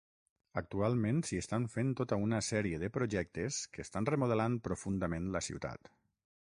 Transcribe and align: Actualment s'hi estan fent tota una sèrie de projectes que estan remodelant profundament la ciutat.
Actualment 0.61 1.19
s'hi 1.27 1.37
estan 1.41 1.67
fent 1.73 1.91
tota 1.99 2.19
una 2.23 2.39
sèrie 2.47 2.81
de 2.85 2.91
projectes 2.97 3.61
que 3.75 3.87
estan 3.89 4.09
remodelant 4.13 4.61
profundament 4.71 5.31
la 5.37 5.49
ciutat. 5.53 5.97